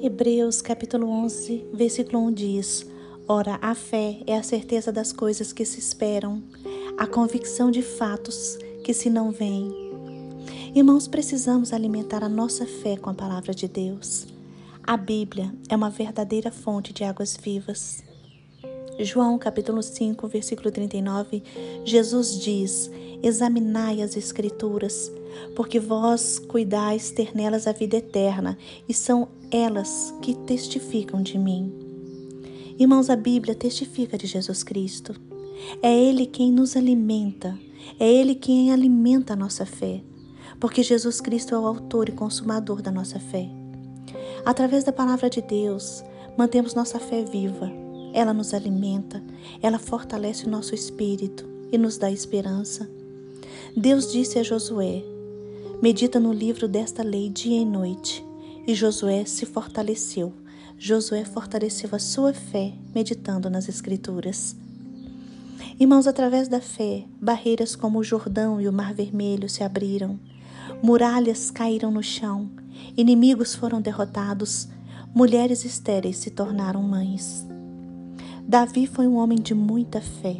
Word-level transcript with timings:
Hebreus 0.00 0.62
capítulo 0.62 1.08
11, 1.08 1.70
versículo 1.72 2.24
1 2.26 2.32
diz: 2.32 2.86
Ora, 3.26 3.58
a 3.60 3.74
fé 3.74 4.20
é 4.28 4.36
a 4.36 4.44
certeza 4.44 4.92
das 4.92 5.12
coisas 5.12 5.52
que 5.52 5.64
se 5.64 5.80
esperam, 5.80 6.40
a 6.96 7.04
convicção 7.04 7.68
de 7.68 7.82
fatos 7.82 8.56
que 8.84 8.94
se 8.94 9.10
não 9.10 9.32
veem. 9.32 9.74
Irmãos, 10.72 11.08
precisamos 11.08 11.72
alimentar 11.72 12.22
a 12.22 12.28
nossa 12.28 12.64
fé 12.64 12.96
com 12.96 13.10
a 13.10 13.14
palavra 13.14 13.52
de 13.52 13.66
Deus. 13.66 14.28
A 14.84 14.96
Bíblia 14.96 15.52
é 15.68 15.74
uma 15.74 15.90
verdadeira 15.90 16.52
fonte 16.52 16.92
de 16.92 17.02
águas 17.02 17.36
vivas. 17.36 18.04
João 19.00 19.36
capítulo 19.36 19.82
5, 19.82 20.28
versículo 20.28 20.70
39, 20.70 21.42
Jesus 21.84 22.38
diz: 22.38 22.88
Examinai 23.20 24.00
as 24.00 24.16
Escrituras, 24.16 25.10
porque 25.56 25.80
vós 25.80 26.38
cuidais 26.38 27.10
ter 27.10 27.34
nelas 27.34 27.66
a 27.66 27.72
vida 27.72 27.96
eterna, 27.96 28.56
e 28.88 28.94
são 28.94 29.28
elas 29.50 30.14
que 30.22 30.34
testificam 30.34 31.22
de 31.22 31.38
mim. 31.38 31.72
Irmãos, 32.78 33.10
a 33.10 33.16
Bíblia 33.16 33.54
testifica 33.54 34.16
de 34.16 34.26
Jesus 34.26 34.62
Cristo. 34.62 35.14
É 35.82 35.92
Ele 35.92 36.26
quem 36.26 36.52
nos 36.52 36.76
alimenta, 36.76 37.58
é 37.98 38.08
Ele 38.08 38.34
quem 38.34 38.72
alimenta 38.72 39.32
a 39.32 39.36
nossa 39.36 39.66
fé, 39.66 40.00
porque 40.60 40.82
Jesus 40.82 41.20
Cristo 41.20 41.54
é 41.54 41.58
o 41.58 41.66
autor 41.66 42.08
e 42.08 42.12
consumador 42.12 42.80
da 42.80 42.90
nossa 42.90 43.18
fé. 43.18 43.48
Através 44.44 44.84
da 44.84 44.92
palavra 44.92 45.28
de 45.28 45.42
Deus, 45.42 46.04
mantemos 46.36 46.74
nossa 46.74 46.98
fé 46.98 47.24
viva. 47.24 47.70
Ela 48.12 48.32
nos 48.32 48.54
alimenta, 48.54 49.22
ela 49.60 49.78
fortalece 49.78 50.46
o 50.46 50.50
nosso 50.50 50.74
espírito 50.74 51.44
e 51.72 51.76
nos 51.76 51.98
dá 51.98 52.10
esperança. 52.10 52.88
Deus 53.76 54.10
disse 54.12 54.38
a 54.38 54.42
Josué: 54.42 55.02
Medita 55.82 56.18
no 56.18 56.32
livro 56.32 56.66
desta 56.66 57.02
lei 57.02 57.28
dia 57.28 57.60
e 57.60 57.64
noite. 57.64 58.27
E 58.68 58.74
Josué 58.74 59.24
se 59.24 59.46
fortaleceu. 59.46 60.30
Josué 60.76 61.24
fortaleceu 61.24 61.88
a 61.94 61.98
sua 61.98 62.34
fé 62.34 62.74
meditando 62.94 63.48
nas 63.48 63.66
Escrituras. 63.66 64.54
Irmãos, 65.80 66.06
através 66.06 66.48
da 66.48 66.60
fé, 66.60 67.06
barreiras 67.18 67.74
como 67.74 67.98
o 67.98 68.04
Jordão 68.04 68.60
e 68.60 68.68
o 68.68 68.72
Mar 68.72 68.92
Vermelho 68.92 69.48
se 69.48 69.64
abriram, 69.64 70.20
muralhas 70.82 71.50
caíram 71.50 71.90
no 71.90 72.02
chão, 72.02 72.50
inimigos 72.94 73.54
foram 73.54 73.80
derrotados, 73.80 74.68
mulheres 75.14 75.64
estéreis 75.64 76.18
se 76.18 76.28
tornaram 76.28 76.82
mães. 76.82 77.46
Davi 78.46 78.86
foi 78.86 79.06
um 79.06 79.16
homem 79.16 79.40
de 79.40 79.54
muita 79.54 80.02
fé. 80.02 80.36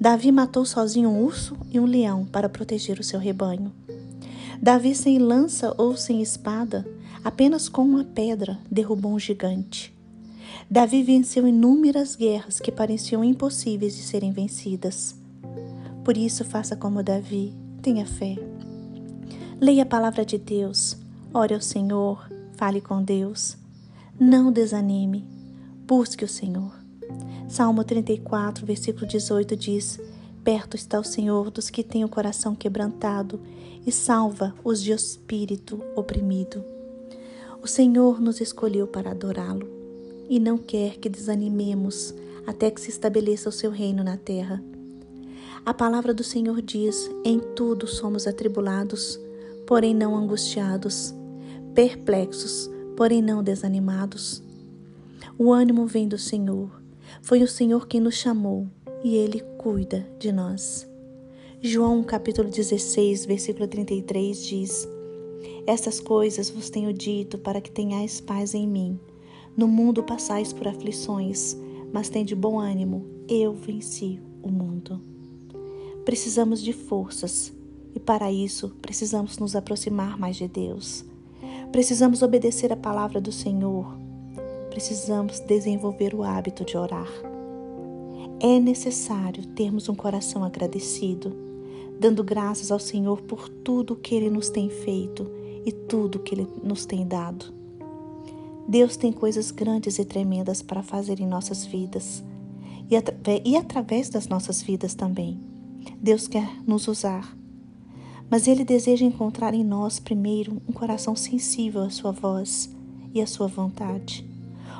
Davi 0.00 0.32
matou 0.32 0.64
sozinho 0.64 1.10
um 1.10 1.22
urso 1.22 1.56
e 1.70 1.78
um 1.78 1.84
leão 1.84 2.24
para 2.24 2.48
proteger 2.48 2.98
o 2.98 3.04
seu 3.04 3.20
rebanho. 3.20 3.72
Davi, 4.60 4.96
sem 4.96 5.18
lança 5.18 5.72
ou 5.78 5.96
sem 5.96 6.20
espada, 6.20 6.84
apenas 7.26 7.68
com 7.68 7.82
uma 7.82 8.04
pedra, 8.04 8.56
derrubou 8.70 9.12
um 9.12 9.18
gigante. 9.18 9.92
Davi 10.70 11.02
venceu 11.02 11.44
inúmeras 11.44 12.14
guerras 12.14 12.60
que 12.60 12.70
pareciam 12.70 13.24
impossíveis 13.24 13.96
de 13.96 14.02
serem 14.02 14.30
vencidas. 14.30 15.16
Por 16.04 16.16
isso, 16.16 16.44
faça 16.44 16.76
como 16.76 17.02
Davi, 17.02 17.52
tenha 17.82 18.06
fé. 18.06 18.36
Leia 19.60 19.82
a 19.82 19.86
palavra 19.86 20.24
de 20.24 20.38
Deus, 20.38 20.96
ore 21.34 21.52
ao 21.52 21.60
Senhor, 21.60 22.30
fale 22.52 22.80
com 22.80 23.02
Deus. 23.02 23.56
Não 24.20 24.52
desanime, 24.52 25.26
busque 25.84 26.24
o 26.24 26.28
Senhor. 26.28 26.78
Salmo 27.48 27.82
34, 27.82 28.64
versículo 28.64 29.04
18 29.04 29.56
diz: 29.56 29.98
Perto 30.44 30.76
está 30.76 31.00
o 31.00 31.04
Senhor 31.04 31.50
dos 31.50 31.70
que 31.70 31.82
têm 31.82 32.04
o 32.04 32.08
coração 32.08 32.54
quebrantado 32.54 33.40
e 33.84 33.90
salva 33.90 34.54
os 34.62 34.80
de 34.80 34.92
espírito 34.92 35.82
oprimido. 35.96 36.75
O 37.62 37.66
Senhor 37.66 38.20
nos 38.20 38.40
escolheu 38.40 38.86
para 38.86 39.10
adorá-lo 39.10 39.68
e 40.28 40.38
não 40.38 40.58
quer 40.58 40.98
que 40.98 41.08
desanimemos 41.08 42.14
até 42.46 42.70
que 42.70 42.80
se 42.80 42.90
estabeleça 42.90 43.48
o 43.48 43.52
seu 43.52 43.70
reino 43.70 44.04
na 44.04 44.16
terra. 44.16 44.62
A 45.64 45.74
palavra 45.74 46.14
do 46.14 46.22
Senhor 46.22 46.62
diz: 46.62 47.10
Em 47.24 47.40
tudo 47.40 47.86
somos 47.86 48.26
atribulados, 48.26 49.18
porém 49.66 49.94
não 49.94 50.14
angustiados, 50.16 51.12
perplexos, 51.74 52.70
porém 52.96 53.20
não 53.20 53.42
desanimados. 53.42 54.42
O 55.38 55.52
ânimo 55.52 55.86
vem 55.86 56.06
do 56.06 56.18
Senhor. 56.18 56.70
Foi 57.20 57.42
o 57.42 57.48
Senhor 57.48 57.88
quem 57.88 58.00
nos 58.00 58.14
chamou 58.14 58.66
e 59.02 59.16
ele 59.16 59.40
cuida 59.58 60.06
de 60.18 60.30
nós. 60.30 60.88
João 61.60 62.02
capítulo 62.02 62.48
16, 62.48 63.26
versículo 63.26 63.66
33 63.66 64.44
diz: 64.44 64.95
Estas 65.66 65.98
coisas 65.98 66.48
vos 66.48 66.70
tenho 66.70 66.92
dito 66.92 67.38
para 67.38 67.60
que 67.60 67.72
tenhais 67.72 68.20
paz 68.20 68.54
em 68.54 68.68
mim. 68.68 69.00
No 69.56 69.66
mundo 69.66 70.00
passais 70.00 70.52
por 70.52 70.68
aflições, 70.68 71.56
mas 71.92 72.08
tende 72.08 72.36
bom 72.36 72.60
ânimo, 72.60 73.04
eu 73.28 73.52
venci 73.52 74.20
o 74.42 74.48
mundo. 74.48 75.00
Precisamos 76.04 76.62
de 76.62 76.72
forças 76.72 77.52
e 77.92 77.98
para 77.98 78.30
isso 78.30 78.76
precisamos 78.80 79.38
nos 79.38 79.56
aproximar 79.56 80.16
mais 80.16 80.36
de 80.36 80.46
Deus. 80.46 81.04
Precisamos 81.72 82.22
obedecer 82.22 82.72
a 82.72 82.76
palavra 82.76 83.20
do 83.20 83.32
Senhor. 83.32 83.98
Precisamos 84.70 85.40
desenvolver 85.40 86.14
o 86.14 86.22
hábito 86.22 86.64
de 86.64 86.76
orar. 86.76 87.10
É 88.38 88.60
necessário 88.60 89.44
termos 89.48 89.88
um 89.88 89.96
coração 89.96 90.44
agradecido, 90.44 91.34
dando 91.98 92.22
graças 92.22 92.70
ao 92.70 92.78
Senhor 92.78 93.22
por 93.22 93.48
tudo 93.48 93.96
que 93.96 94.14
Ele 94.14 94.30
nos 94.30 94.48
tem 94.48 94.70
feito 94.70 95.26
e 95.66 95.72
tudo 95.72 96.20
que 96.20 96.34
Ele 96.34 96.46
nos 96.62 96.86
tem 96.86 97.06
dado. 97.06 97.52
Deus 98.68 98.96
tem 98.96 99.12
coisas 99.12 99.50
grandes 99.50 99.98
e 99.98 100.04
tremendas 100.04 100.62
para 100.62 100.82
fazer 100.82 101.20
em 101.20 101.26
nossas 101.26 101.66
vidas 101.66 102.24
e, 102.90 102.96
atra 102.96 103.16
e 103.44 103.56
através 103.56 104.08
das 104.08 104.28
nossas 104.28 104.62
vidas 104.62 104.94
também. 104.94 105.38
Deus 106.00 106.26
quer 106.26 106.48
nos 106.66 106.88
usar, 106.88 107.36
mas 108.30 108.46
Ele 108.46 108.64
deseja 108.64 109.04
encontrar 109.04 109.52
em 109.52 109.64
nós 109.64 110.00
primeiro 110.00 110.62
um 110.68 110.72
coração 110.72 111.14
sensível 111.14 111.82
à 111.82 111.90
Sua 111.90 112.12
voz 112.12 112.74
e 113.12 113.20
à 113.20 113.26
Sua 113.26 113.48
vontade, 113.48 114.24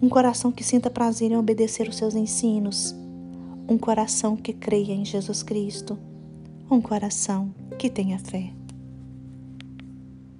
um 0.00 0.08
coração 0.08 0.50
que 0.52 0.64
sinta 0.64 0.88
prazer 0.88 1.32
em 1.32 1.36
obedecer 1.36 1.88
os 1.88 1.96
seus 1.96 2.14
ensinos 2.14 2.94
um 3.68 3.76
coração 3.76 4.34
que 4.34 4.54
creia 4.54 4.94
em 4.94 5.04
Jesus 5.04 5.42
Cristo, 5.42 5.98
um 6.70 6.80
coração 6.80 7.54
que 7.78 7.90
tenha 7.90 8.18
fé. 8.18 8.50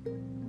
Thank 0.04 0.16
you. 0.16 0.47